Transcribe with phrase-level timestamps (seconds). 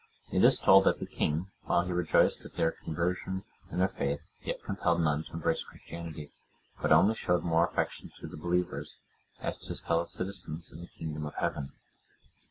[0.31, 4.21] It is told that the king, while he rejoiced at their conversion and their faith,
[4.43, 6.31] yet compelled none to embrace Christianity,
[6.81, 8.97] but only showed more affection to the believers,
[9.41, 11.69] as to his fellow citizens in the kingdom of Heaven.